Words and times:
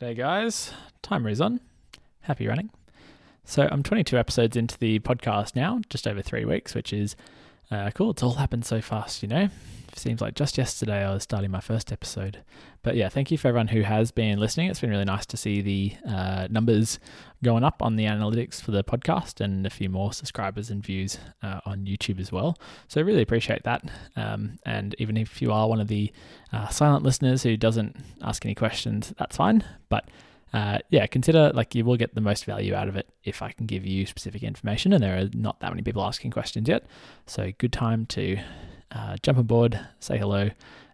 G'day, 0.00 0.16
guys. 0.16 0.70
Timer 1.02 1.28
is 1.28 1.40
on. 1.40 1.58
Happy 2.20 2.46
running. 2.46 2.70
So, 3.44 3.68
I'm 3.68 3.82
22 3.82 4.16
episodes 4.16 4.56
into 4.56 4.78
the 4.78 5.00
podcast 5.00 5.56
now, 5.56 5.80
just 5.90 6.06
over 6.06 6.22
three 6.22 6.44
weeks, 6.44 6.72
which 6.72 6.92
is 6.92 7.16
uh, 7.70 7.90
cool. 7.94 8.10
It's 8.10 8.22
all 8.22 8.34
happened 8.34 8.64
so 8.64 8.80
fast, 8.80 9.22
you 9.22 9.28
know? 9.28 9.48
Seems 9.94 10.20
like 10.20 10.34
just 10.34 10.56
yesterday 10.56 11.04
I 11.04 11.12
was 11.12 11.24
starting 11.24 11.50
my 11.50 11.60
first 11.60 11.90
episode. 11.90 12.38
But 12.82 12.94
yeah, 12.94 13.08
thank 13.08 13.30
you 13.30 13.38
for 13.38 13.48
everyone 13.48 13.68
who 13.68 13.82
has 13.82 14.12
been 14.12 14.38
listening. 14.38 14.70
It's 14.70 14.80
been 14.80 14.90
really 14.90 15.04
nice 15.04 15.26
to 15.26 15.36
see 15.36 15.60
the 15.60 15.92
uh, 16.08 16.46
numbers 16.50 17.00
going 17.42 17.64
up 17.64 17.82
on 17.82 17.96
the 17.96 18.04
analytics 18.04 18.62
for 18.62 18.70
the 18.70 18.84
podcast 18.84 19.40
and 19.40 19.66
a 19.66 19.70
few 19.70 19.88
more 19.88 20.12
subscribers 20.12 20.70
and 20.70 20.84
views 20.84 21.18
uh, 21.42 21.60
on 21.66 21.84
YouTube 21.84 22.20
as 22.20 22.30
well. 22.30 22.56
So, 22.86 23.02
really 23.02 23.22
appreciate 23.22 23.64
that. 23.64 23.82
Um, 24.14 24.58
and 24.64 24.94
even 24.98 25.16
if 25.16 25.42
you 25.42 25.52
are 25.52 25.68
one 25.68 25.80
of 25.80 25.88
the 25.88 26.12
uh, 26.52 26.68
silent 26.68 27.02
listeners 27.02 27.42
who 27.42 27.56
doesn't 27.56 27.96
ask 28.22 28.44
any 28.44 28.54
questions, 28.54 29.12
that's 29.18 29.36
fine. 29.36 29.64
But 29.88 30.08
uh, 30.52 30.78
yeah, 30.90 31.06
consider 31.06 31.50
like 31.54 31.74
you 31.74 31.84
will 31.84 31.96
get 31.96 32.14
the 32.14 32.20
most 32.20 32.44
value 32.44 32.74
out 32.74 32.88
of 32.88 32.96
it 32.96 33.08
if 33.24 33.42
I 33.42 33.52
can 33.52 33.66
give 33.66 33.84
you 33.84 34.06
specific 34.06 34.42
information, 34.42 34.92
and 34.92 35.02
there 35.02 35.18
are 35.18 35.28
not 35.34 35.60
that 35.60 35.70
many 35.70 35.82
people 35.82 36.02
asking 36.02 36.30
questions 36.30 36.68
yet. 36.68 36.86
So, 37.26 37.52
good 37.58 37.72
time 37.72 38.06
to 38.06 38.38
uh, 38.92 39.16
jump 39.22 39.38
on 39.38 39.44
board, 39.44 39.78
say 40.00 40.18
hello, 40.18 40.50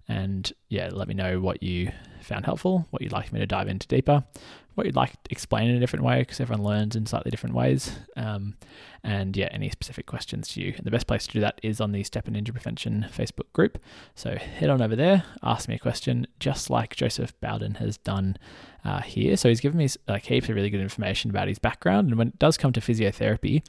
and 0.08 0.52
yeah, 0.68 0.90
let 0.92 1.08
me 1.08 1.14
know 1.14 1.40
what 1.40 1.62
you 1.62 1.92
found 2.20 2.44
helpful, 2.44 2.86
what 2.90 3.02
you'd 3.02 3.12
like 3.12 3.32
me 3.32 3.40
to 3.40 3.46
dive 3.46 3.68
into 3.68 3.86
deeper, 3.86 4.24
what 4.74 4.86
you'd 4.86 4.96
like 4.96 5.12
to 5.12 5.30
explain 5.30 5.70
in 5.70 5.76
a 5.76 5.80
different 5.80 6.04
way, 6.04 6.20
because 6.20 6.40
everyone 6.40 6.64
learns 6.64 6.96
in 6.96 7.06
slightly 7.06 7.30
different 7.30 7.54
ways. 7.54 7.92
Um, 8.16 8.56
and 9.02 9.36
yeah, 9.36 9.48
any 9.52 9.68
specific 9.70 10.06
questions 10.06 10.48
to 10.48 10.62
you. 10.62 10.72
And 10.76 10.84
the 10.84 10.90
best 10.90 11.06
place 11.06 11.26
to 11.26 11.32
do 11.32 11.40
that 11.40 11.60
is 11.62 11.80
on 11.80 11.92
the 11.92 12.02
STEPN 12.02 12.36
Injury 12.36 12.54
Prevention 12.54 13.06
Facebook 13.14 13.52
group. 13.52 13.78
So 14.14 14.36
head 14.36 14.70
on 14.70 14.80
over 14.80 14.96
there, 14.96 15.24
ask 15.42 15.68
me 15.68 15.74
a 15.74 15.78
question, 15.78 16.26
just 16.40 16.70
like 16.70 16.96
Joseph 16.96 17.38
Bowden 17.40 17.74
has 17.74 17.98
done 17.98 18.36
uh, 18.84 19.02
here. 19.02 19.36
So 19.36 19.48
he's 19.48 19.60
given 19.60 19.78
me 19.78 19.88
like 20.08 20.24
heaps 20.24 20.48
of 20.48 20.54
really 20.54 20.70
good 20.70 20.80
information 20.80 21.30
about 21.30 21.48
his 21.48 21.58
background. 21.58 22.08
And 22.08 22.18
when 22.18 22.28
it 22.28 22.38
does 22.38 22.56
come 22.56 22.72
to 22.72 22.80
physiotherapy, 22.80 23.62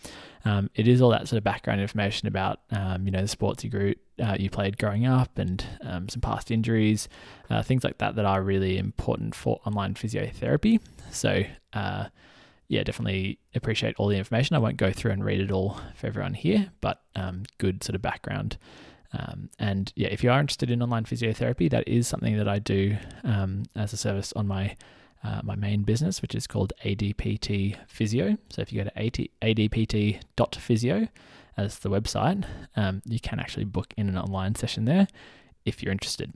um, 0.45 0.69
it 0.75 0.87
is 0.87 1.01
all 1.01 1.09
that 1.09 1.27
sort 1.27 1.37
of 1.37 1.43
background 1.43 1.81
information 1.81 2.27
about 2.27 2.61
um, 2.71 3.05
you 3.05 3.11
know 3.11 3.21
the 3.21 3.27
sports 3.27 3.63
you 3.63 3.69
grew 3.69 3.95
uh, 4.23 4.35
you 4.39 4.49
played 4.49 4.77
growing 4.77 5.05
up 5.05 5.37
and 5.37 5.65
um, 5.81 6.07
some 6.07 6.21
past 6.21 6.51
injuries, 6.51 7.09
uh, 7.49 7.61
things 7.61 7.83
like 7.83 7.97
that 7.97 8.15
that 8.15 8.25
are 8.25 8.41
really 8.41 8.77
important 8.77 9.35
for 9.35 9.59
online 9.65 9.93
physiotherapy. 9.93 10.79
So 11.11 11.43
uh, 11.73 12.05
yeah, 12.67 12.83
definitely 12.83 13.39
appreciate 13.53 13.95
all 13.97 14.07
the 14.07 14.17
information. 14.17 14.55
I 14.55 14.59
won't 14.59 14.77
go 14.77 14.91
through 14.91 15.11
and 15.11 15.23
read 15.23 15.39
it 15.39 15.51
all 15.51 15.79
for 15.95 16.07
everyone 16.07 16.33
here, 16.33 16.71
but 16.81 17.01
um, 17.15 17.43
good 17.57 17.83
sort 17.83 17.95
of 17.95 18.01
background. 18.01 18.57
Um, 19.13 19.49
and 19.59 19.93
yeah, 19.95 20.09
if 20.09 20.23
you 20.23 20.31
are 20.31 20.39
interested 20.39 20.71
in 20.71 20.81
online 20.81 21.05
physiotherapy, 21.05 21.69
that 21.69 21.87
is 21.87 22.07
something 22.07 22.37
that 22.37 22.47
I 22.47 22.59
do 22.59 22.97
um, 23.23 23.63
as 23.75 23.93
a 23.93 23.97
service 23.97 24.33
on 24.33 24.47
my 24.47 24.75
uh, 25.23 25.41
my 25.43 25.55
main 25.55 25.81
business, 25.81 26.21
which 26.21 26.35
is 26.35 26.45
called 26.45 26.71
ADPT 26.83 27.77
Physio. 27.87 28.37
So 28.49 28.61
if 28.61 28.71
you 28.71 28.83
go 28.83 28.89
to 28.89 29.27
adpt.physio 29.41 31.07
as 31.57 31.79
the 31.79 31.89
website, 31.89 32.45
um, 32.75 33.01
you 33.05 33.19
can 33.19 33.39
actually 33.39 33.65
book 33.65 33.91
in 33.97 34.07
an 34.07 34.19
online 34.19 34.53
session 34.53 34.85
there 34.85 35.07
if 35.65 35.81
you're 35.81 35.91
interested. 35.91 36.31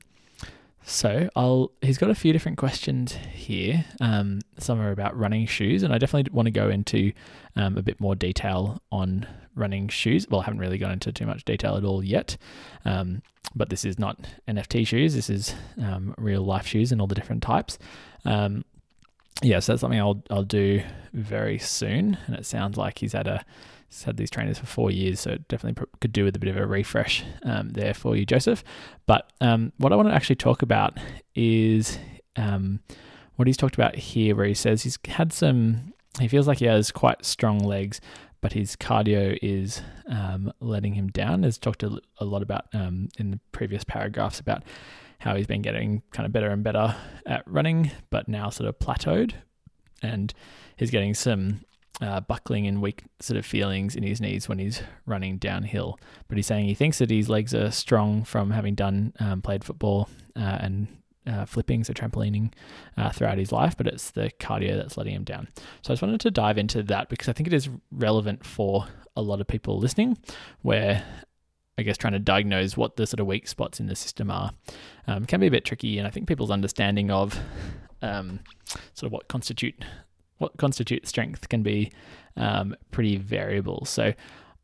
So 0.83 1.29
I'll. 1.35 1.71
He's 1.81 1.97
got 1.97 2.09
a 2.09 2.15
few 2.15 2.33
different 2.33 2.57
questions 2.57 3.13
here. 3.13 3.85
Um, 4.01 4.39
some 4.57 4.79
are 4.79 4.91
about 4.91 5.17
running 5.17 5.45
shoes, 5.45 5.83
and 5.83 5.93
I 5.93 5.97
definitely 5.97 6.31
want 6.33 6.47
to 6.47 6.51
go 6.51 6.69
into 6.69 7.11
um, 7.55 7.77
a 7.77 7.81
bit 7.81 7.99
more 7.99 8.15
detail 8.15 8.81
on 8.91 9.27
running 9.55 9.89
shoes. 9.89 10.27
Well, 10.27 10.41
I 10.41 10.45
haven't 10.45 10.59
really 10.59 10.77
gone 10.77 10.91
into 10.91 11.11
too 11.11 11.25
much 11.25 11.45
detail 11.45 11.75
at 11.75 11.83
all 11.83 12.03
yet. 12.03 12.37
Um, 12.85 13.21
but 13.55 13.69
this 13.69 13.85
is 13.85 13.99
not 13.99 14.17
NFT 14.47 14.85
shoes. 14.87 15.15
This 15.15 15.29
is 15.29 15.53
um, 15.81 16.13
real 16.17 16.43
life 16.43 16.67
shoes 16.67 16.91
and 16.91 17.01
all 17.01 17.07
the 17.07 17.15
different 17.15 17.43
types. 17.43 17.77
Um, 18.25 18.63
yeah, 19.41 19.59
so 19.59 19.71
that's 19.71 19.81
something 19.81 19.99
I'll 19.99 20.21
I'll 20.29 20.43
do 20.43 20.81
very 21.13 21.59
soon. 21.59 22.17
And 22.27 22.35
it 22.35 22.45
sounds 22.45 22.77
like 22.77 22.99
he's 22.99 23.15
at 23.15 23.27
a 23.27 23.43
he's 23.89 24.03
had 24.03 24.17
these 24.17 24.29
trainers 24.29 24.59
for 24.59 24.65
four 24.65 24.91
years, 24.91 25.19
so 25.19 25.37
definitely 25.47 25.83
could 25.99 26.13
do 26.13 26.23
with 26.23 26.35
a 26.35 26.39
bit 26.39 26.49
of 26.49 26.57
a 26.57 26.65
refresh 26.65 27.23
um, 27.43 27.69
there 27.69 27.93
for 27.93 28.15
you, 28.15 28.25
Joseph. 28.25 28.63
But 29.05 29.31
um, 29.41 29.73
what 29.77 29.91
I 29.91 29.95
want 29.95 30.07
to 30.09 30.13
actually 30.13 30.35
talk 30.35 30.61
about 30.61 30.99
is 31.35 31.97
um, 32.35 32.79
what 33.35 33.47
he's 33.47 33.57
talked 33.57 33.75
about 33.75 33.95
here, 33.95 34.35
where 34.35 34.45
he 34.45 34.53
says 34.53 34.83
he's 34.83 34.99
had 35.07 35.33
some. 35.33 35.93
He 36.19 36.27
feels 36.27 36.47
like 36.47 36.59
he 36.59 36.65
has 36.65 36.91
quite 36.91 37.25
strong 37.25 37.59
legs, 37.59 37.99
but 38.41 38.53
his 38.53 38.75
cardio 38.75 39.37
is 39.41 39.81
um, 40.07 40.53
letting 40.59 40.93
him 40.93 41.07
down. 41.07 41.43
Has 41.43 41.57
talked 41.57 41.83
a, 41.83 41.99
a 42.19 42.25
lot 42.25 42.41
about 42.41 42.65
um, 42.73 43.09
in 43.17 43.31
the 43.31 43.39
previous 43.51 43.83
paragraphs 43.83 44.39
about 44.39 44.63
how 45.19 45.35
he's 45.35 45.47
been 45.47 45.61
getting 45.61 46.01
kind 46.11 46.25
of 46.25 46.31
better 46.31 46.49
and 46.49 46.63
better 46.63 46.95
at 47.25 47.43
running, 47.45 47.91
but 48.09 48.27
now 48.27 48.49
sort 48.49 48.69
of 48.69 48.79
plateaued. 48.79 49.33
And 50.01 50.33
he's 50.77 50.91
getting 50.91 51.13
some 51.13 51.61
uh, 52.01 52.21
buckling 52.21 52.65
and 52.67 52.81
weak 52.81 53.03
sort 53.19 53.37
of 53.37 53.45
feelings 53.45 53.95
in 53.95 54.03
his 54.03 54.21
knees 54.21 54.47
when 54.47 54.59
he's 54.59 54.81
running 55.05 55.37
downhill. 55.37 55.99
But 56.27 56.37
he's 56.37 56.47
saying 56.47 56.65
he 56.65 56.75
thinks 56.75 56.99
that 56.99 57.09
his 57.09 57.29
legs 57.29 57.53
are 57.53 57.71
strong 57.71 58.23
from 58.23 58.51
having 58.51 58.75
done 58.75 59.13
um, 59.19 59.41
played 59.41 59.63
football 59.63 60.09
uh, 60.35 60.57
and 60.61 60.87
uh, 61.27 61.45
flipping, 61.45 61.83
so 61.83 61.93
trampolining 61.93 62.51
uh, 62.97 63.09
throughout 63.11 63.37
his 63.37 63.51
life, 63.51 63.75
but 63.77 63.87
it's 63.87 64.11
the 64.11 64.31
cardio 64.39 64.75
that's 64.75 64.97
letting 64.97 65.13
him 65.13 65.23
down. 65.23 65.47
So 65.81 65.91
I 65.91 65.93
just 65.93 66.01
wanted 66.01 66.21
to 66.21 66.31
dive 66.31 66.57
into 66.57 66.81
that 66.83 67.09
because 67.09 67.29
I 67.29 67.33
think 67.33 67.47
it 67.47 67.53
is 67.53 67.69
relevant 67.91 68.45
for 68.45 68.87
a 69.15 69.21
lot 69.21 69.41
of 69.41 69.47
people 69.47 69.77
listening, 69.77 70.17
where 70.61 71.03
I 71.77 71.83
guess 71.83 71.97
trying 71.97 72.13
to 72.13 72.19
diagnose 72.19 72.75
what 72.75 72.95
the 72.95 73.05
sort 73.05 73.19
of 73.19 73.27
weak 73.27 73.47
spots 73.47 73.79
in 73.79 73.87
the 73.87 73.95
system 73.95 74.31
are 74.31 74.51
um, 75.07 75.25
can 75.25 75.39
be 75.39 75.47
a 75.47 75.51
bit 75.51 75.65
tricky, 75.65 75.97
and 75.97 76.07
I 76.07 76.09
think 76.09 76.27
people's 76.27 76.51
understanding 76.51 77.11
of 77.11 77.37
um, 78.01 78.39
sort 78.93 79.07
of 79.07 79.11
what 79.11 79.27
constitute 79.27 79.83
what 80.39 80.57
constitutes 80.57 81.09
strength 81.09 81.47
can 81.47 81.61
be 81.61 81.91
um, 82.35 82.75
pretty 82.91 83.17
variable. 83.17 83.85
So 83.85 84.13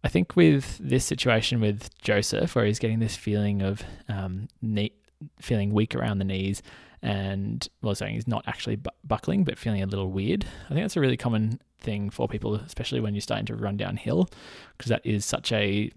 I 0.03 0.07
think 0.07 0.35
with 0.35 0.77
this 0.79 1.05
situation 1.05 1.61
with 1.61 1.95
Joseph, 2.01 2.55
where 2.55 2.65
he's 2.65 2.79
getting 2.79 2.99
this 2.99 3.15
feeling 3.15 3.61
of 3.61 3.83
um, 4.09 4.47
knee, 4.61 4.93
feeling 5.39 5.73
weak 5.73 5.95
around 5.95 6.17
the 6.17 6.25
knees, 6.25 6.61
and 7.01 7.67
well, 7.81 7.93
saying 7.93 8.15
he's 8.15 8.27
not 8.27 8.43
actually 8.47 8.77
bu- 8.77 8.89
buckling, 9.03 9.43
but 9.43 9.57
feeling 9.59 9.83
a 9.83 9.85
little 9.85 10.11
weird. 10.11 10.45
I 10.65 10.69
think 10.69 10.81
that's 10.81 10.97
a 10.97 11.01
really 11.01 11.17
common 11.17 11.59
thing 11.79 12.09
for 12.09 12.27
people, 12.27 12.55
especially 12.55 12.99
when 12.99 13.13
you're 13.13 13.21
starting 13.21 13.45
to 13.47 13.55
run 13.55 13.77
downhill, 13.77 14.29
because 14.77 14.89
that 14.89 15.05
is 15.05 15.25
such 15.25 15.51
a 15.51 15.91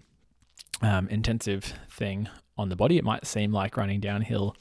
um, 0.81 1.07
intensive 1.09 1.73
thing 1.89 2.29
on 2.57 2.69
the 2.69 2.75
body. 2.75 2.97
It 2.97 3.03
might 3.03 3.25
seem 3.25 3.51
like 3.51 3.77
running 3.77 3.99
downhill 3.99 4.55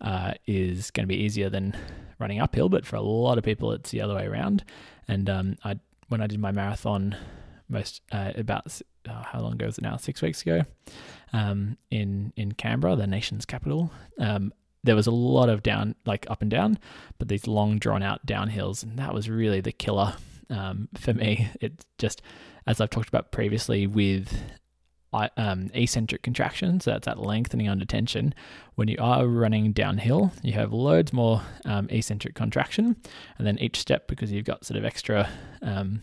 uh, 0.00 0.34
is 0.46 0.90
going 0.90 1.04
to 1.04 1.08
be 1.08 1.22
easier 1.22 1.48
than 1.50 1.76
running 2.18 2.40
uphill, 2.40 2.68
but 2.68 2.86
for 2.86 2.96
a 2.96 3.00
lot 3.00 3.38
of 3.38 3.44
people, 3.44 3.72
it's 3.72 3.90
the 3.90 4.00
other 4.00 4.14
way 4.14 4.26
around. 4.26 4.64
And 5.08 5.28
um, 5.28 5.56
I, 5.64 5.78
when 6.08 6.20
I 6.20 6.26
did 6.26 6.40
my 6.40 6.52
marathon, 6.52 7.16
most 7.68 8.02
uh, 8.12 8.32
about 8.36 8.80
uh, 9.08 9.22
how 9.24 9.40
long 9.40 9.54
ago 9.54 9.66
was 9.66 9.78
it 9.78 9.82
now? 9.82 9.96
Six 9.96 10.22
weeks 10.22 10.42
ago, 10.42 10.62
um, 11.32 11.76
in 11.90 12.32
in 12.36 12.52
Canberra, 12.52 12.96
the 12.96 13.06
nation's 13.06 13.44
capital. 13.44 13.90
Um, 14.18 14.52
there 14.84 14.94
was 14.96 15.08
a 15.08 15.12
lot 15.12 15.48
of 15.48 15.64
down, 15.64 15.96
like 16.04 16.26
up 16.30 16.42
and 16.42 16.50
down, 16.50 16.78
but 17.18 17.26
these 17.28 17.48
long, 17.48 17.78
drawn 17.78 18.04
out 18.04 18.24
downhills, 18.24 18.84
and 18.84 18.98
that 18.98 19.12
was 19.12 19.28
really 19.28 19.60
the 19.60 19.72
killer 19.72 20.14
um, 20.48 20.88
for 20.94 21.12
me. 21.12 21.48
It 21.60 21.84
just, 21.98 22.22
as 22.68 22.80
I've 22.80 22.90
talked 22.90 23.08
about 23.08 23.32
previously, 23.32 23.88
with 23.88 24.32
um, 25.12 25.70
eccentric 25.74 26.22
contraction, 26.22 26.80
so 26.80 26.90
that's 26.90 27.06
that 27.06 27.18
lengthening 27.18 27.68
under 27.68 27.84
tension. 27.84 28.34
When 28.74 28.88
you 28.88 28.96
are 29.00 29.26
running 29.26 29.72
downhill, 29.72 30.32
you 30.42 30.52
have 30.52 30.72
loads 30.72 31.12
more 31.12 31.42
um, 31.64 31.88
eccentric 31.90 32.34
contraction, 32.34 32.96
and 33.38 33.46
then 33.46 33.58
each 33.58 33.78
step, 33.78 34.08
because 34.08 34.32
you've 34.32 34.44
got 34.44 34.64
sort 34.64 34.78
of 34.78 34.84
extra 34.84 35.28
um, 35.62 36.02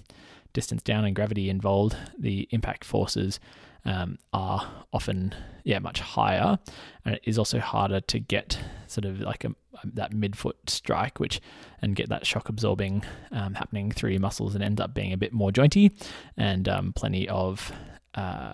distance 0.54 0.82
down 0.82 1.06
and 1.06 1.16
gravity 1.16 1.50
involved, 1.50 1.96
the 2.18 2.48
impact 2.52 2.84
forces 2.86 3.40
um, 3.86 4.18
are 4.32 4.86
often 4.94 5.36
yeah 5.64 5.80
much 5.80 6.00
higher, 6.00 6.58
and 7.06 7.16
it 7.16 7.22
is 7.26 7.38
also 7.38 7.60
harder 7.60 8.00
to 8.00 8.20
get 8.20 8.58
sort 8.88 9.06
of 9.06 9.20
like 9.20 9.44
a, 9.44 9.54
that 9.84 10.12
midfoot 10.12 10.54
strike, 10.68 11.20
which 11.20 11.42
and 11.82 11.96
get 11.96 12.10
that 12.10 12.26
shock 12.26 12.50
absorbing 12.50 13.04
um, 13.32 13.56
happening 13.56 13.92
through 13.92 14.12
your 14.12 14.22
muscles, 14.22 14.56
and 14.56 14.64
ends 14.64 14.82
up 14.82 14.94
being 14.94 15.14
a 15.14 15.18
bit 15.18 15.34
more 15.34 15.52
jointy 15.52 15.92
and 16.38 16.70
um, 16.70 16.94
plenty 16.94 17.28
of 17.28 17.72
uh, 18.16 18.54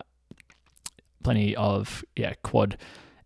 plenty 1.23 1.55
of 1.55 2.03
yeah 2.15 2.33
quad 2.43 2.77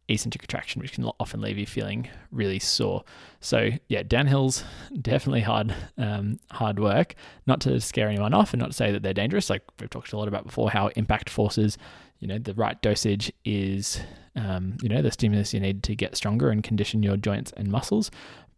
eccentric 0.09 0.41
contraction, 0.41 0.81
which 0.81 0.93
can 0.93 1.05
often 1.19 1.41
leave 1.41 1.57
you 1.57 1.65
feeling 1.65 2.09
really 2.31 2.59
sore. 2.59 3.03
So 3.39 3.69
yeah, 3.87 4.03
downhills 4.03 4.63
definitely 5.01 5.41
hard, 5.41 5.73
um, 5.97 6.39
hard 6.51 6.79
work. 6.79 7.15
Not 7.47 7.61
to 7.61 7.79
scare 7.79 8.09
anyone 8.09 8.33
off, 8.33 8.53
and 8.53 8.61
not 8.61 8.71
to 8.71 8.73
say 8.73 8.91
that 8.91 9.03
they're 9.03 9.13
dangerous. 9.13 9.49
Like 9.49 9.63
we've 9.79 9.89
talked 9.89 10.13
a 10.13 10.17
lot 10.17 10.27
about 10.27 10.45
before, 10.45 10.69
how 10.69 10.87
impact 10.95 11.29
forces, 11.29 11.77
you 12.19 12.27
know, 12.27 12.37
the 12.37 12.53
right 12.53 12.81
dosage 12.81 13.31
is, 13.45 13.99
um, 14.35 14.77
you 14.81 14.89
know, 14.89 15.01
the 15.01 15.11
stimulus 15.11 15.53
you 15.53 15.59
need 15.59 15.83
to 15.83 15.95
get 15.95 16.15
stronger 16.15 16.49
and 16.49 16.63
condition 16.63 17.03
your 17.03 17.17
joints 17.17 17.53
and 17.55 17.69
muscles 17.69 18.11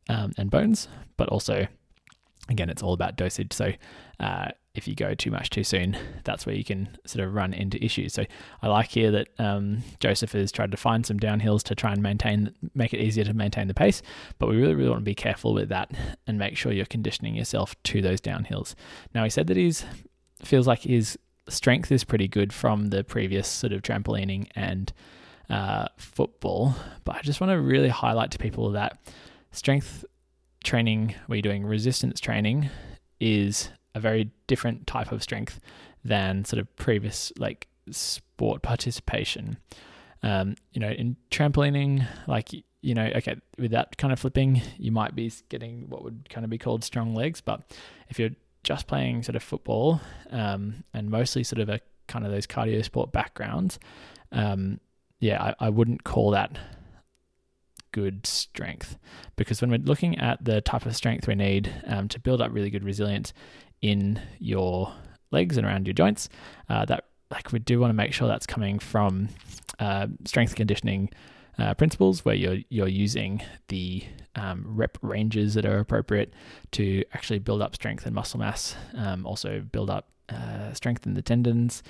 um, 0.09 0.31
and 0.37 0.49
bones, 0.49 0.87
but 1.17 1.29
also 1.29 1.67
again, 2.49 2.69
it's 2.69 2.83
all 2.83 2.93
about 2.93 3.15
dosage. 3.15 3.53
So 3.53 3.73
uh, 4.19 4.49
if 4.75 4.87
you 4.87 4.95
go 4.95 5.13
too 5.13 5.31
much 5.31 5.49
too 5.49 5.63
soon, 5.63 5.97
that's 6.23 6.45
where 6.45 6.55
you 6.55 6.63
can 6.63 6.97
sort 7.05 7.25
of 7.25 7.33
run 7.33 7.53
into 7.53 7.83
issues. 7.83 8.13
So 8.13 8.25
I 8.61 8.67
like 8.67 8.89
here 8.89 9.11
that 9.11 9.27
um, 9.39 9.83
Joseph 9.99 10.33
has 10.33 10.51
tried 10.51 10.71
to 10.71 10.77
find 10.77 11.05
some 11.05 11.19
downhills 11.19 11.63
to 11.63 11.75
try 11.75 11.91
and 11.91 12.03
maintain, 12.03 12.53
make 12.73 12.93
it 12.93 12.99
easier 12.99 13.23
to 13.23 13.33
maintain 13.33 13.67
the 13.67 13.73
pace. 13.73 14.01
But 14.37 14.49
we 14.49 14.57
really, 14.57 14.75
really 14.75 14.89
want 14.89 15.01
to 15.01 15.05
be 15.05 15.15
careful 15.15 15.53
with 15.53 15.69
that 15.69 15.91
and 16.27 16.37
make 16.37 16.57
sure 16.57 16.71
you're 16.71 16.85
conditioning 16.85 17.35
yourself 17.35 17.75
to 17.83 18.01
those 18.01 18.21
downhills. 18.21 18.75
Now 19.13 19.23
he 19.23 19.29
said 19.29 19.47
that 19.47 19.57
he's 19.57 19.85
feels 20.43 20.67
like 20.67 20.81
his 20.81 21.17
strength 21.47 21.91
is 21.91 22.03
pretty 22.03 22.27
good 22.27 22.51
from 22.51 22.87
the 22.89 23.03
previous 23.03 23.47
sort 23.47 23.73
of 23.73 23.81
trampolining 23.81 24.47
and 24.55 24.91
uh, 25.49 25.87
football, 25.97 26.75
but 27.03 27.15
I 27.15 27.21
just 27.21 27.39
want 27.39 27.51
to 27.51 27.59
really 27.59 27.89
highlight 27.89 28.31
to 28.31 28.37
people 28.37 28.71
that 28.71 28.99
strength 29.51 30.03
training, 30.65 31.15
where 31.27 31.37
you're 31.37 31.41
doing 31.41 31.65
resistance 31.65 32.19
training, 32.19 32.69
is 33.19 33.69
a 33.93 33.99
very 33.99 34.31
different 34.47 34.85
type 34.87 35.11
of 35.11 35.23
strength 35.23 35.59
than 36.03 36.43
sort 36.43 36.59
of 36.59 36.75
previous 36.75 37.31
like 37.37 37.67
sport 37.89 38.61
participation. 38.61 39.57
Um, 40.21 40.55
you 40.73 40.81
know, 40.81 40.89
in 40.89 41.15
trampolining, 41.31 42.05
like 42.27 42.51
you 42.53 42.93
know, 42.93 43.09
okay, 43.15 43.37
with 43.57 43.71
that 43.71 43.97
kind 43.97 44.13
of 44.13 44.19
flipping, 44.19 44.61
you 44.77 44.91
might 44.91 45.15
be 45.15 45.31
getting 45.49 45.89
what 45.89 46.03
would 46.03 46.27
kind 46.29 46.43
of 46.43 46.51
be 46.51 46.57
called 46.57 46.83
strong 46.83 47.15
legs. 47.15 47.41
But 47.41 47.61
if 48.09 48.19
you're 48.19 48.31
just 48.63 48.85
playing 48.87 49.23
sort 49.23 49.35
of 49.35 49.43
football 49.43 50.01
um, 50.29 50.83
and 50.93 51.09
mostly 51.09 51.43
sort 51.43 51.61
of 51.61 51.69
a 51.69 51.79
kind 52.07 52.25
of 52.25 52.31
those 52.31 52.45
cardio 52.45 52.83
sport 52.83 53.11
backgrounds, 53.11 53.79
um, 54.31 54.79
yeah, 55.19 55.41
I, 55.41 55.67
I 55.67 55.69
wouldn't 55.69 56.03
call 56.03 56.31
that 56.31 56.57
good 57.95 58.27
strength 58.27 58.97
because 59.37 59.61
when 59.61 59.71
we're 59.71 59.79
looking 59.79 60.19
at 60.19 60.43
the 60.43 60.59
type 60.59 60.85
of 60.85 60.93
strength 60.93 61.29
we 61.29 61.33
need 61.33 61.73
um, 61.87 62.09
to 62.09 62.19
build 62.19 62.41
up 62.41 62.51
really 62.51 62.69
good 62.69 62.83
resilience 62.83 63.31
in 63.81 64.21
your 64.37 64.93
legs 65.31 65.55
and 65.55 65.65
around 65.65 65.87
your 65.87 65.93
joints, 65.93 66.27
uh, 66.67 66.83
that 66.83 67.05
like 67.31 67.53
we 67.53 67.59
do 67.59 67.79
want 67.79 67.89
to 67.89 67.93
make 67.93 68.11
sure 68.11 68.27
that's 68.27 68.45
coming 68.45 68.79
from 68.79 69.29
uh, 69.79 70.07
strength 70.25 70.55
conditioning 70.55 71.09
uh, 71.57 71.73
principles 71.73 72.25
where 72.25 72.35
you're 72.35 72.57
you're 72.67 72.89
using 72.89 73.41
the 73.69 74.03
um, 74.35 74.65
rep 74.67 74.97
ranges 75.01 75.53
that 75.53 75.65
are 75.65 75.79
appropriate 75.79 76.33
to 76.71 77.01
actually 77.13 77.39
build 77.39 77.61
up 77.61 77.73
strength 77.75 78.05
and 78.05 78.13
muscle 78.13 78.41
mass, 78.41 78.75
um, 78.95 79.25
also 79.25 79.61
build 79.61 79.89
up 79.89 80.09
uh, 80.27 80.73
strength 80.73 81.05
in 81.05 81.13
the 81.13 81.21
tendons, 81.21 81.81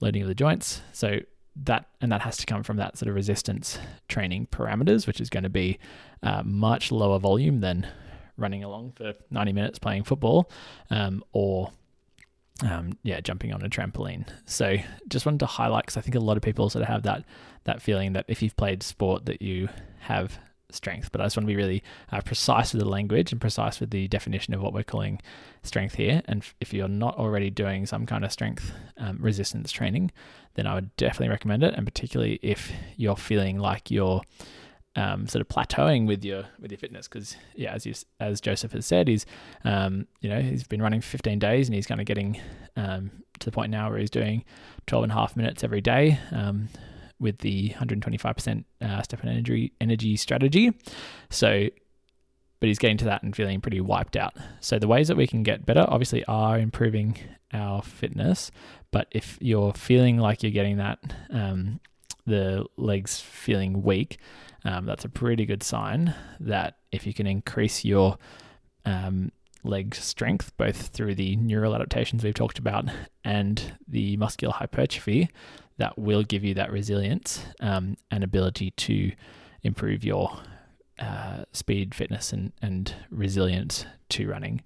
loading 0.00 0.22
of 0.22 0.28
the 0.28 0.34
joints. 0.34 0.80
So 0.92 1.20
that 1.56 1.86
and 2.00 2.10
that 2.12 2.22
has 2.22 2.36
to 2.38 2.46
come 2.46 2.62
from 2.62 2.76
that 2.76 2.96
sort 2.96 3.08
of 3.08 3.14
resistance 3.14 3.78
training 4.08 4.48
parameters, 4.50 5.06
which 5.06 5.20
is 5.20 5.28
going 5.30 5.42
to 5.42 5.50
be 5.50 5.78
uh, 6.22 6.42
much 6.44 6.92
lower 6.92 7.18
volume 7.18 7.60
than 7.60 7.86
running 8.36 8.64
along 8.64 8.92
for 8.96 9.14
90 9.30 9.52
minutes 9.52 9.78
playing 9.78 10.04
football 10.04 10.50
um, 10.90 11.22
or 11.32 11.70
um, 12.62 12.98
yeah, 13.02 13.20
jumping 13.20 13.52
on 13.52 13.62
a 13.62 13.68
trampoline. 13.68 14.26
So 14.44 14.76
just 15.08 15.26
wanted 15.26 15.40
to 15.40 15.46
highlight 15.46 15.84
because 15.86 15.96
I 15.96 16.00
think 16.00 16.14
a 16.14 16.20
lot 16.20 16.36
of 16.36 16.42
people 16.42 16.68
sort 16.70 16.82
of 16.82 16.88
have 16.88 17.02
that 17.04 17.24
that 17.64 17.82
feeling 17.82 18.14
that 18.14 18.24
if 18.28 18.42
you've 18.42 18.56
played 18.56 18.82
sport 18.82 19.26
that 19.26 19.42
you 19.42 19.68
have 20.00 20.38
strength. 20.74 21.10
But 21.12 21.20
I 21.20 21.24
just 21.24 21.36
want 21.36 21.44
to 21.44 21.52
be 21.52 21.56
really 21.56 21.82
uh, 22.12 22.20
precise 22.20 22.72
with 22.72 22.82
the 22.82 22.88
language 22.88 23.32
and 23.32 23.40
precise 23.40 23.80
with 23.80 23.90
the 23.90 24.08
definition 24.08 24.54
of 24.54 24.60
what 24.60 24.72
we're 24.72 24.82
calling 24.82 25.20
strength 25.62 25.94
here. 25.94 26.22
And 26.26 26.44
if 26.60 26.72
you're 26.72 26.88
not 26.88 27.16
already 27.16 27.50
doing 27.50 27.86
some 27.86 28.06
kind 28.06 28.24
of 28.24 28.32
strength 28.32 28.72
um, 28.96 29.18
resistance 29.20 29.72
training, 29.72 30.10
then 30.54 30.66
I 30.66 30.74
would 30.74 30.94
definitely 30.96 31.28
recommend 31.28 31.62
it. 31.62 31.74
And 31.74 31.86
particularly 31.86 32.38
if 32.42 32.72
you're 32.96 33.16
feeling 33.16 33.58
like 33.58 33.90
you're 33.90 34.22
um, 34.96 35.26
sort 35.28 35.40
of 35.40 35.48
plateauing 35.48 36.06
with 36.06 36.24
your 36.24 36.44
with 36.58 36.72
your 36.72 36.78
fitness, 36.78 37.06
because 37.06 37.36
yeah, 37.54 37.72
as 37.72 37.86
you, 37.86 37.94
as 38.18 38.40
Joseph 38.40 38.72
has 38.72 38.86
said, 38.86 39.06
he's 39.08 39.24
um, 39.64 40.06
you 40.20 40.28
know 40.28 40.40
he's 40.40 40.64
been 40.64 40.82
running 40.82 41.00
15 41.00 41.38
days 41.38 41.68
and 41.68 41.74
he's 41.74 41.86
kind 41.86 42.00
of 42.00 42.06
getting 42.06 42.40
um, 42.76 43.10
to 43.38 43.46
the 43.46 43.52
point 43.52 43.70
now 43.70 43.88
where 43.88 43.98
he's 43.98 44.10
doing 44.10 44.44
12 44.86 45.04
and 45.04 45.12
a 45.12 45.14
half 45.14 45.36
minutes 45.36 45.64
every 45.64 45.80
day 45.80 46.18
um, 46.32 46.68
with 47.20 47.38
the 47.38 47.70
125% 47.70 48.64
uh, 48.80 49.02
step 49.02 49.24
energy 49.24 49.72
energy 49.80 50.16
strategy. 50.16 50.72
So, 51.28 51.68
but 52.58 52.66
he's 52.66 52.78
getting 52.78 52.96
to 52.98 53.04
that 53.06 53.22
and 53.22 53.34
feeling 53.34 53.60
pretty 53.60 53.80
wiped 53.80 54.16
out. 54.16 54.34
So 54.60 54.78
the 54.78 54.88
ways 54.88 55.08
that 55.08 55.16
we 55.16 55.26
can 55.26 55.42
get 55.42 55.64
better, 55.64 55.84
obviously, 55.88 56.24
are 56.24 56.58
improving 56.58 57.16
our 57.52 57.82
fitness. 57.82 58.50
But 58.90 59.08
if 59.10 59.38
you're 59.40 59.72
feeling 59.72 60.18
like 60.18 60.42
you're 60.42 60.52
getting 60.52 60.76
that, 60.78 60.98
um, 61.30 61.80
the 62.26 62.66
legs 62.76 63.20
feeling 63.20 63.82
weak, 63.82 64.18
um, 64.64 64.84
that's 64.84 65.04
a 65.04 65.08
pretty 65.08 65.46
good 65.46 65.62
sign 65.62 66.14
that 66.38 66.76
if 66.92 67.06
you 67.06 67.14
can 67.14 67.26
increase 67.26 67.84
your 67.84 68.18
um, 68.84 69.32
leg 69.64 69.94
strength, 69.94 70.56
both 70.56 70.88
through 70.88 71.14
the 71.14 71.36
neural 71.36 71.74
adaptations 71.74 72.24
we've 72.24 72.34
talked 72.34 72.58
about 72.58 72.86
and 73.24 73.74
the 73.88 74.16
muscular 74.16 74.52
hypertrophy, 74.52 75.30
that 75.80 75.98
will 75.98 76.22
give 76.22 76.44
you 76.44 76.52
that 76.52 76.70
resilience 76.70 77.42
um, 77.60 77.96
and 78.10 78.22
ability 78.22 78.70
to 78.72 79.10
improve 79.62 80.04
your 80.04 80.30
uh, 80.98 81.44
speed, 81.52 81.94
fitness, 81.94 82.34
and, 82.34 82.52
and 82.60 82.94
resilience 83.10 83.86
to 84.10 84.28
running. 84.28 84.60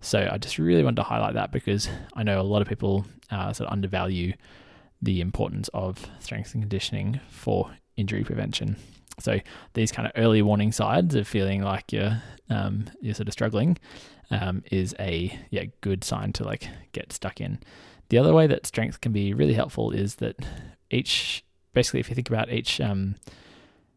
So 0.00 0.28
I 0.30 0.38
just 0.38 0.58
really 0.58 0.84
wanted 0.84 0.96
to 0.96 1.02
highlight 1.02 1.34
that 1.34 1.50
because 1.50 1.88
I 2.14 2.22
know 2.22 2.40
a 2.40 2.42
lot 2.42 2.62
of 2.62 2.68
people 2.68 3.04
uh, 3.32 3.52
sort 3.52 3.66
of 3.66 3.72
undervalue 3.72 4.34
the 5.02 5.20
importance 5.20 5.68
of 5.74 6.06
strength 6.20 6.54
and 6.54 6.62
conditioning 6.62 7.18
for 7.28 7.72
injury 7.96 8.22
prevention. 8.22 8.76
So 9.18 9.40
these 9.74 9.90
kind 9.90 10.06
of 10.06 10.12
early 10.14 10.40
warning 10.40 10.70
signs 10.70 11.16
of 11.16 11.26
feeling 11.26 11.62
like 11.62 11.92
you're 11.92 12.22
um, 12.48 12.84
you're 13.00 13.14
sort 13.14 13.26
of 13.26 13.32
struggling 13.32 13.76
um, 14.30 14.62
is 14.70 14.94
a 15.00 15.36
yeah 15.50 15.64
good 15.80 16.04
sign 16.04 16.32
to 16.34 16.44
like 16.44 16.68
get 16.92 17.12
stuck 17.12 17.40
in. 17.40 17.58
The 18.10 18.18
other 18.18 18.34
way 18.34 18.48
that 18.48 18.66
strength 18.66 19.00
can 19.00 19.12
be 19.12 19.32
really 19.32 19.54
helpful 19.54 19.92
is 19.92 20.16
that 20.16 20.36
each, 20.90 21.44
basically, 21.72 22.00
if 22.00 22.08
you 22.08 22.16
think 22.16 22.28
about 22.28 22.52
each, 22.52 22.80
um, 22.80 23.14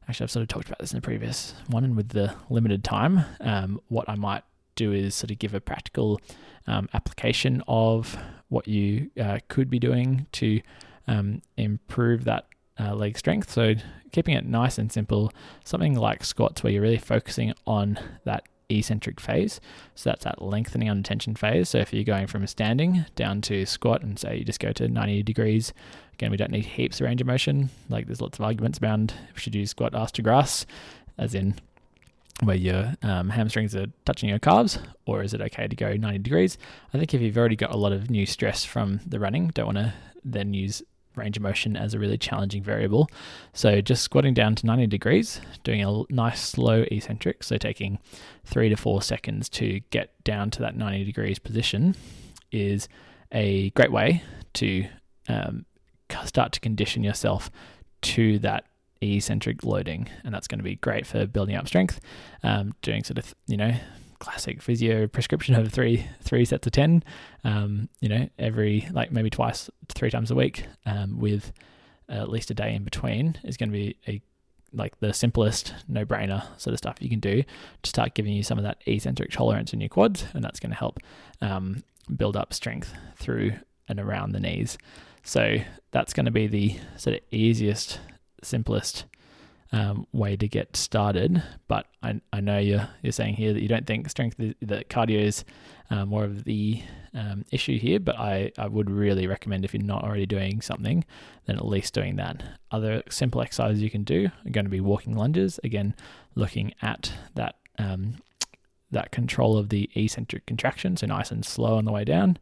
actually, 0.08 0.26
I've 0.26 0.32
sort 0.32 0.44
of 0.44 0.50
talked 0.50 0.68
about 0.68 0.80
this 0.80 0.94
in 0.94 0.98
the 0.98 1.02
previous 1.02 1.56
one, 1.68 1.84
and 1.84 1.98
with 1.98 2.10
the 2.10 2.36
limited 2.48 2.84
time, 2.84 3.26
um, 3.42 3.82
what 3.88 4.08
I 4.08 4.16
might 4.16 4.44
do 4.76 4.92
is 4.92 5.16
sort 5.16 5.32
of 5.32 5.40
give 5.40 5.56
a 5.56 5.60
practical 5.60 6.22
um, 6.68 6.90
application 6.94 7.64
of 7.68 8.16
what 8.50 8.68
you 8.68 9.10
uh, 9.20 9.40
could 9.48 9.70
be 9.72 9.80
doing 9.80 10.28
to 10.34 10.62
um, 11.08 11.42
improve 11.58 12.24
that 12.26 12.46
uh, 12.80 12.94
leg 12.94 13.18
strength. 13.18 13.52
So, 13.52 13.74
keeping 14.12 14.36
it 14.36 14.46
nice 14.46 14.78
and 14.78 14.92
simple, 14.92 15.32
something 15.64 15.96
like 15.96 16.24
squats 16.24 16.62
where 16.62 16.72
you're 16.72 16.84
really 16.84 17.00
focusing 17.00 17.52
on 17.66 18.00
that 18.26 18.44
eccentric 18.80 19.20
phase. 19.20 19.60
So 19.96 20.10
that's 20.10 20.24
that 20.24 20.42
lengthening 20.42 20.90
under 20.90 21.08
tension 21.08 21.36
phase. 21.36 21.70
So 21.70 21.80
if 21.80 21.94
you're 21.94 22.04
going 22.04 22.28
from 22.28 22.46
standing 22.48 23.06
down 23.16 23.42
to 23.44 23.66
squat 23.66 24.02
and 24.02 24.18
say 24.18 24.38
you 24.38 24.44
just 24.44 24.60
go 24.60 24.72
to 24.74 24.88
90 24.88 25.24
degrees, 25.24 25.74
again, 26.14 26.32
we 26.32 26.38
don't 26.38 26.52
need 26.52 26.66
heaps 26.66 27.00
of 27.00 27.06
range 27.06 27.22
of 27.22 27.28
motion. 27.28 27.70
Like 27.90 28.08
there's 28.08 28.22
lots 28.22 28.40
of 28.40 28.46
arguments 28.46 28.80
around 28.82 29.14
should 29.36 29.56
you 29.56 29.66
squat 29.66 29.96
ass 29.96 30.12
to 30.14 30.22
grass, 30.22 30.66
as 31.18 31.36
in 31.36 31.56
where 32.42 32.56
your 32.56 32.94
um, 33.04 33.30
hamstrings 33.30 33.76
are 33.76 33.88
touching 34.06 34.30
your 34.30 34.40
calves, 34.40 34.80
or 35.06 35.24
is 35.24 35.34
it 35.34 35.42
okay 35.42 35.68
to 35.68 35.76
go 35.76 35.96
90 35.96 36.20
degrees? 36.20 36.58
I 36.94 36.98
think 36.98 37.14
if 37.14 37.22
you've 37.22 37.38
already 37.38 37.56
got 37.56 37.74
a 37.74 37.78
lot 37.78 37.94
of 37.94 38.10
new 38.10 38.26
stress 38.26 38.66
from 38.66 39.00
the 39.06 39.20
running, 39.20 39.50
don't 39.50 39.68
want 39.68 39.78
to 39.78 39.94
then 40.24 40.54
use 40.54 40.82
range 41.16 41.38
of 41.38 41.44
motion 41.44 41.76
as 41.76 41.94
a 41.94 42.00
really 42.00 42.18
challenging 42.18 42.64
variable. 42.64 43.10
So 43.54 43.82
just 43.82 44.04
squatting 44.04 44.34
down 44.34 44.56
to 44.56 44.66
90 44.66 44.88
degrees, 44.88 45.42
doing 45.64 45.84
a 45.84 46.04
nice 46.10 46.42
slow 46.42 46.86
eccentric, 46.92 47.44
so 47.44 47.58
taking 47.58 48.00
three 48.46 48.70
to 48.70 48.76
four 48.76 49.02
seconds 49.02 49.50
to 49.50 49.82
get 49.90 50.12
down 50.24 50.50
to 50.52 50.60
that 50.62 50.76
90 50.76 51.04
degrees 51.04 51.40
position 51.40 51.96
is 52.52 52.88
a 53.32 53.72
great 53.72 53.92
way 53.92 54.24
to 54.54 54.86
um, 55.28 55.66
start 56.26 56.52
to 56.54 56.60
condition 56.60 57.04
yourself 57.04 57.50
to 58.02 58.40
that 58.40 58.66
eccentric 59.02 59.64
loading, 59.64 60.10
and 60.24 60.34
that's 60.34 60.48
going 60.48 60.60
to 60.60 60.64
be 60.64 60.76
great 60.76 61.06
for 61.06 61.26
building 61.26 61.56
up 61.56 61.68
strength, 61.68 62.00
um, 62.44 62.74
doing 62.82 63.04
sort 63.04 63.18
of 63.18 63.34
you 63.48 63.58
know 63.58 63.74
classic 64.24 64.62
physio 64.62 65.06
prescription 65.06 65.54
of 65.54 65.72
three 65.72 66.08
three 66.22 66.46
sets 66.46 66.66
of 66.66 66.72
ten, 66.72 67.04
um, 67.44 67.90
you 68.00 68.08
know, 68.08 68.30
every 68.40 68.88
like 68.92 69.12
maybe 69.12 69.30
twice, 69.30 69.70
three 69.90 70.10
times 70.10 70.32
a 70.32 70.36
week, 70.36 70.66
um, 70.86 71.20
with 71.20 71.52
at 72.08 72.30
least 72.30 72.50
a 72.50 72.54
day 72.54 72.74
in 72.74 72.84
between 72.84 73.38
is 73.44 73.58
going 73.58 73.70
to 73.70 73.78
be 73.78 73.98
a 74.08 74.22
like 74.72 74.98
the 75.02 75.14
simplest 75.14 75.74
no 75.88 76.04
brainer 76.06 76.42
sort 76.58 76.74
of 76.74 76.78
stuff 76.78 76.98
you 77.00 77.10
can 77.10 77.20
do 77.20 77.44
to 77.84 77.90
start 77.90 78.16
giving 78.16 78.34
you 78.34 78.44
some 78.44 78.58
of 78.58 78.64
that 78.64 78.82
eccentric 78.88 79.30
tolerance 79.30 79.74
in 79.74 79.82
your 79.82 79.90
quads, 79.90 80.26
and 80.34 80.44
that's 80.44 80.60
going 80.60 80.72
to 80.72 80.78
help 80.78 81.00
um, 81.42 81.84
build 82.16 82.38
up 82.38 82.54
strength 82.54 82.94
through 83.18 83.52
and 83.90 84.00
around 84.00 84.32
the 84.32 84.40
knees. 84.40 84.78
So 85.24 85.58
that's 85.92 86.14
going 86.14 86.26
to 86.26 86.32
be 86.32 86.48
the 86.48 86.78
sort 86.98 87.18
of 87.18 87.22
easiest, 87.32 88.00
simplest 88.42 89.06
um, 89.74 90.08
way 90.14 90.38
to 90.38 90.48
get 90.48 90.78
started. 90.78 91.44
But 91.68 91.88
I, 92.02 92.22
I 92.32 92.40
know 92.40 92.60
you're 92.60 92.88
you're 93.02 93.12
saying 93.12 93.36
here 93.36 93.52
that 93.52 93.62
you 93.62 93.68
don't 93.68 93.86
think 93.86 94.10
strength 94.10 94.38
that 94.38 94.90
cardio 94.90 95.20
is 95.20 95.44
uh, 95.90 96.06
more 96.06 96.24
of 96.24 96.46
the 96.46 96.82
um, 97.14 97.44
issue 97.52 97.78
here. 97.78 98.00
But 98.00 98.18
I, 98.18 98.52
I 98.58 98.68
would 98.68 98.90
really 98.90 99.28
recommend 99.28 99.66
if 99.66 99.74
you're 99.74 99.84
not 99.84 100.04
already 100.04 100.26
doing 100.26 100.62
something, 100.62 101.04
then 101.46 101.58
at 101.58 101.66
least 101.66 101.94
doing 101.94 102.16
that. 102.16 102.44
Other 102.72 103.04
simple 103.10 103.42
exercises 103.42 103.82
you 103.82 103.90
can 103.90 104.04
do 104.04 104.30
are 104.46 104.52
going 104.52 104.66
to 104.66 104.72
be 104.72 104.80
walking 104.80 105.18
lunges. 105.18 105.60
Again, 105.64 105.96
looking 106.36 106.74
at 106.82 107.12
that 107.36 107.56
um, 107.80 108.18
that 108.94 109.12
control 109.12 109.58
of 109.58 109.70
the 109.70 109.90
eccentric 109.96 110.46
contraction, 110.46 110.98
so 110.98 111.06
nice 111.06 111.32
and 111.32 111.46
slow 111.46 111.78
on 111.78 111.86
the 111.86 111.92
way 111.92 112.04
down. 112.04 112.38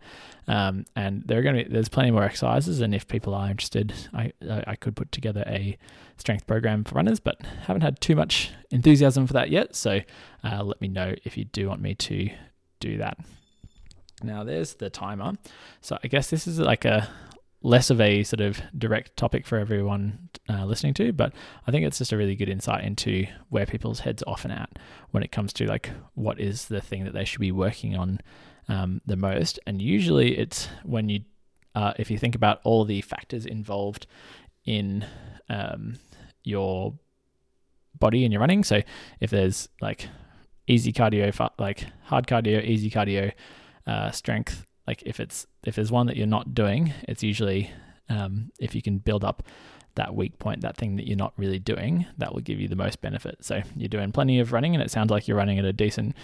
Um, 0.47 0.85
and 0.95 1.23
there 1.25 1.39
are 1.39 1.41
going 1.41 1.55
to 1.57 1.63
be 1.63 1.69
there's 1.69 1.89
plenty 1.89 2.11
more 2.11 2.23
exercises, 2.23 2.79
and 2.81 2.93
if 2.93 3.07
people 3.07 3.33
are 3.33 3.49
interested, 3.49 3.93
I 4.13 4.31
I 4.67 4.75
could 4.75 4.95
put 4.95 5.11
together 5.11 5.43
a 5.47 5.77
strength 6.17 6.45
program 6.47 6.83
for 6.83 6.95
runners, 6.95 7.19
but 7.19 7.41
haven't 7.65 7.81
had 7.81 7.99
too 7.99 8.15
much 8.15 8.51
enthusiasm 8.69 9.27
for 9.27 9.33
that 9.33 9.49
yet. 9.49 9.75
So 9.75 9.99
uh, 10.43 10.63
let 10.63 10.79
me 10.79 10.87
know 10.87 11.15
if 11.23 11.37
you 11.37 11.45
do 11.45 11.67
want 11.67 11.81
me 11.81 11.95
to 11.95 12.29
do 12.79 12.97
that. 12.97 13.17
Now 14.23 14.43
there's 14.43 14.75
the 14.75 14.89
timer. 14.89 15.33
So 15.81 15.97
I 16.03 16.07
guess 16.07 16.29
this 16.29 16.47
is 16.47 16.59
like 16.59 16.85
a 16.85 17.09
less 17.63 17.89
of 17.89 18.01
a 18.01 18.23
sort 18.23 18.41
of 18.41 18.61
direct 18.77 19.15
topic 19.15 19.45
for 19.45 19.57
everyone 19.57 20.29
uh, 20.49 20.65
listening 20.65 20.93
to, 20.95 21.13
but 21.13 21.33
I 21.67 21.71
think 21.71 21.85
it's 21.85 21.99
just 21.99 22.11
a 22.11 22.17
really 22.17 22.35
good 22.35 22.49
insight 22.49 22.83
into 22.83 23.25
where 23.49 23.65
people's 23.65 23.99
heads 23.99 24.23
often 24.25 24.51
at 24.51 24.79
when 25.11 25.23
it 25.23 25.31
comes 25.31 25.53
to 25.53 25.67
like 25.67 25.91
what 26.15 26.39
is 26.39 26.65
the 26.65 26.81
thing 26.81 27.03
that 27.05 27.13
they 27.13 27.25
should 27.25 27.39
be 27.39 27.51
working 27.51 27.95
on 27.95 28.19
um, 28.67 29.01
the 29.05 29.15
most. 29.15 29.59
And 29.67 29.81
usually 29.81 30.37
it's 30.37 30.67
when 30.83 31.09
you, 31.09 31.21
uh, 31.75 31.93
if 31.97 32.09
you 32.09 32.17
think 32.17 32.35
about 32.35 32.61
all 32.63 32.83
the 32.83 33.01
factors 33.01 33.45
involved 33.45 34.07
in 34.65 35.05
um, 35.49 35.99
your 36.43 36.95
body 37.99 38.23
and 38.23 38.33
your 38.33 38.39
running. 38.39 38.63
So 38.63 38.81
if 39.19 39.29
there's 39.29 39.69
like 39.81 40.07
easy 40.67 40.91
cardio, 40.91 41.49
like 41.59 41.85
hard 42.05 42.25
cardio, 42.25 42.63
easy 42.63 42.89
cardio, 42.89 43.31
uh, 43.85 44.11
strength, 44.11 44.65
like 44.87 45.03
if 45.05 45.19
it's 45.19 45.47
if 45.63 45.75
there's 45.75 45.91
one 45.91 46.07
that 46.07 46.17
you're 46.17 46.27
not 46.27 46.53
doing, 46.53 46.93
it's 47.07 47.23
usually 47.23 47.71
um, 48.09 48.51
if 48.59 48.75
you 48.75 48.81
can 48.81 48.97
build 48.97 49.23
up 49.23 49.43
that 49.95 50.15
weak 50.15 50.39
point, 50.39 50.61
that 50.61 50.77
thing 50.77 50.95
that 50.95 51.07
you're 51.07 51.17
not 51.17 51.33
really 51.37 51.59
doing, 51.59 52.05
that 52.17 52.33
will 52.33 52.41
give 52.41 52.59
you 52.59 52.67
the 52.67 52.75
most 52.75 53.01
benefit. 53.01 53.37
So 53.41 53.61
you're 53.75 53.89
doing 53.89 54.11
plenty 54.11 54.39
of 54.39 54.53
running, 54.53 54.73
and 54.73 54.83
it 54.83 54.91
sounds 54.91 55.11
like 55.11 55.27
you're 55.27 55.37
running 55.37 55.59
at 55.59 55.65
a 55.65 55.73
decent 55.73 56.15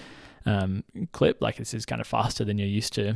um, 0.46 0.84
clip. 1.12 1.42
Like 1.42 1.58
this 1.58 1.74
is 1.74 1.86
kind 1.86 2.02
of 2.02 2.08
faster 2.08 2.44
than 2.44 2.58
you're 2.58 2.68
used 2.68 2.94
to 2.94 3.16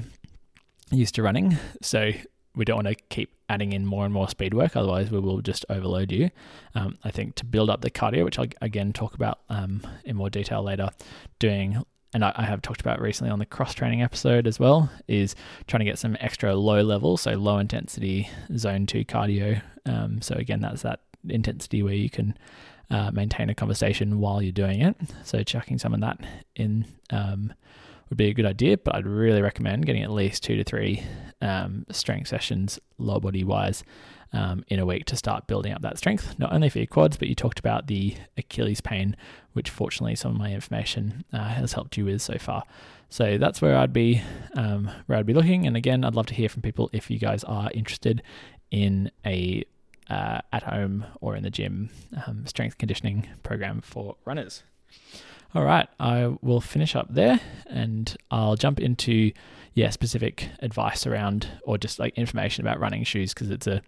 used 0.91 1.15
to 1.15 1.23
running. 1.23 1.57
So 1.81 2.11
we 2.55 2.65
don't 2.65 2.83
want 2.83 2.87
to 2.87 2.95
keep 3.09 3.33
adding 3.49 3.73
in 3.73 3.85
more 3.85 4.05
and 4.05 4.13
more 4.13 4.29
speed 4.29 4.53
work, 4.53 4.75
otherwise 4.75 5.09
we 5.09 5.19
will 5.19 5.41
just 5.41 5.65
overload 5.69 6.11
you. 6.11 6.29
Um, 6.75 6.97
I 7.03 7.11
think 7.11 7.35
to 7.35 7.45
build 7.45 7.69
up 7.69 7.81
the 7.81 7.91
cardio, 7.91 8.25
which 8.25 8.37
I'll 8.37 8.47
again 8.61 8.93
talk 8.93 9.13
about 9.13 9.39
um, 9.49 9.81
in 10.03 10.15
more 10.15 10.29
detail 10.29 10.61
later, 10.63 10.89
doing 11.39 11.83
and 12.13 12.25
I, 12.25 12.33
I 12.35 12.43
have 12.43 12.61
talked 12.61 12.81
about 12.81 13.01
recently 13.01 13.31
on 13.31 13.39
the 13.39 13.45
cross 13.45 13.73
training 13.73 14.01
episode 14.01 14.47
as 14.47 14.59
well, 14.59 14.89
is 15.07 15.35
trying 15.67 15.79
to 15.79 15.85
get 15.85 15.99
some 15.99 16.17
extra 16.19 16.55
low 16.55 16.81
level, 16.81 17.17
so 17.17 17.31
low 17.33 17.57
intensity 17.57 18.29
zone 18.57 18.85
two 18.85 19.05
cardio. 19.05 19.61
Um, 19.85 20.21
so 20.21 20.35
again, 20.35 20.61
that's 20.61 20.81
that 20.81 21.01
intensity 21.27 21.83
where 21.83 21.93
you 21.93 22.09
can 22.09 22.37
uh, 22.89 23.11
maintain 23.11 23.49
a 23.49 23.55
conversation 23.55 24.19
while 24.19 24.41
you're 24.41 24.51
doing 24.51 24.81
it. 24.81 24.95
So 25.23 25.43
chucking 25.43 25.79
some 25.79 25.93
of 25.93 26.01
that 26.01 26.19
in 26.55 26.85
um, 27.09 27.53
would 28.09 28.17
be 28.17 28.27
a 28.27 28.33
good 28.33 28.45
idea, 28.45 28.77
but 28.77 28.95
I'd 28.95 29.07
really 29.07 29.41
recommend 29.41 29.85
getting 29.85 30.03
at 30.03 30.11
least 30.11 30.43
two 30.43 30.57
to 30.57 30.63
three 30.63 31.03
um, 31.41 31.85
strength 31.89 32.27
sessions, 32.27 32.79
low 32.97 33.19
body 33.19 33.43
wise, 33.45 33.83
um, 34.33 34.63
in 34.67 34.79
a 34.79 34.85
week 34.85 35.05
to 35.05 35.15
start 35.15 35.47
building 35.47 35.73
up 35.73 35.81
that 35.81 35.97
strength, 35.97 36.37
not 36.39 36.53
only 36.53 36.69
for 36.69 36.77
your 36.77 36.87
quads, 36.87 37.17
but 37.17 37.27
you 37.27 37.35
talked 37.35 37.59
about 37.59 37.87
the 37.87 38.15
Achilles 38.37 38.81
pain, 38.81 39.15
which 39.53 39.69
fortunately 39.69 40.15
some 40.15 40.31
of 40.31 40.37
my 40.37 40.51
information 40.51 41.25
uh, 41.33 41.49
has 41.49 41.73
helped 41.73 41.97
you 41.97 42.05
with 42.05 42.21
so 42.21 42.37
far. 42.37 42.63
So 43.09 43.37
that's 43.37 43.61
where 43.61 43.75
I'd 43.77 43.91
be 43.91 44.21
um, 44.55 44.89
where 45.05 45.17
I'd 45.17 45.25
be 45.25 45.33
looking. 45.33 45.67
And 45.67 45.75
again, 45.75 46.05
I'd 46.05 46.15
love 46.15 46.27
to 46.27 46.33
hear 46.33 46.47
from 46.47 46.61
people 46.61 46.89
if 46.93 47.11
you 47.11 47.19
guys 47.19 47.43
are 47.43 47.69
interested 47.73 48.23
in 48.71 49.11
a 49.25 49.65
uh, 50.09 50.39
at 50.51 50.63
home 50.63 51.05
or 51.19 51.35
in 51.35 51.43
the 51.43 51.49
gym 51.49 51.89
um, 52.25 52.45
strength 52.45 52.77
conditioning 52.77 53.27
program 53.43 53.81
for 53.81 54.15
runners. 54.25 54.63
All 55.53 55.63
right, 55.63 55.87
I 55.99 56.33
will 56.41 56.61
finish 56.61 56.95
up 56.95 57.07
there 57.09 57.41
and 57.65 58.15
I'll 58.29 58.55
jump 58.55 58.79
into 58.79 59.33
yeah 59.73 59.89
specific 59.89 60.49
advice 60.59 61.07
around 61.07 61.47
or 61.63 61.77
just 61.77 61.99
like 61.99 62.17
information 62.17 62.65
about 62.65 62.79
running 62.79 63.03
shoes 63.03 63.33
because 63.33 63.49
it's 63.49 63.67
a 63.67 63.81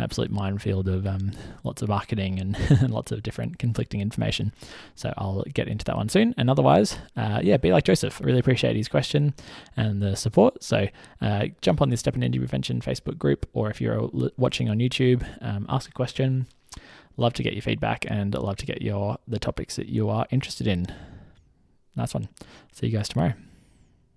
absolute 0.00 0.30
minefield 0.30 0.88
of 0.88 1.06
um, 1.06 1.32
lots 1.64 1.82
of 1.82 1.88
marketing 1.88 2.38
and, 2.70 2.90
lots 2.90 3.12
of 3.12 3.22
different 3.22 3.58
conflicting 3.58 4.00
information. 4.00 4.52
So 4.94 5.12
I'll 5.16 5.44
get 5.54 5.68
into 5.68 5.84
that 5.86 5.96
one 5.96 6.08
soon. 6.08 6.34
And 6.38 6.48
otherwise, 6.48 6.98
uh, 7.16 7.40
yeah, 7.42 7.56
be 7.56 7.72
like 7.72 7.84
Joseph. 7.84 8.20
I 8.22 8.24
really 8.24 8.38
appreciate 8.38 8.76
his 8.76 8.88
question 8.88 9.34
and 9.76 10.00
the 10.02 10.16
support. 10.16 10.62
So 10.62 10.86
uh, 11.20 11.46
jump 11.60 11.80
on 11.80 11.90
the 11.90 11.96
STEPN 11.96 12.24
Injury 12.24 12.40
Prevention 12.40 12.80
Facebook 12.80 13.18
group, 13.18 13.48
or 13.52 13.70
if 13.70 13.80
you're 13.80 14.08
watching 14.36 14.68
on 14.68 14.78
YouTube, 14.78 15.26
um, 15.42 15.66
ask 15.68 15.88
a 15.88 15.92
question. 15.92 16.46
Love 17.16 17.32
to 17.34 17.42
get 17.42 17.52
your 17.52 17.62
feedback 17.62 18.04
and 18.08 18.34
love 18.34 18.56
to 18.56 18.66
get 18.66 18.80
your 18.80 19.18
the 19.26 19.40
topics 19.40 19.74
that 19.74 19.88
you 19.88 20.08
are 20.08 20.26
interested 20.30 20.68
in. 20.68 20.86
Nice 21.96 22.14
one. 22.14 22.28
See 22.72 22.86
you 22.86 22.96
guys 22.96 23.08
tomorrow. 23.08 23.34